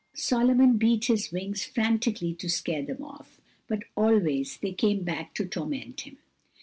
[0.15, 5.33] Solomon beat his wings frantically to scare them off, but always they came back again
[5.35, 6.17] to torment him.